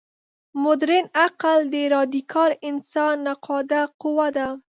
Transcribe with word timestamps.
مډرن 0.61 1.05
عقل 1.23 1.57
د 1.73 1.75
راډیکال 1.95 2.51
انسان 2.69 3.15
نقاده 3.29 3.81
قوه 4.01 4.27
ده. 4.37 4.47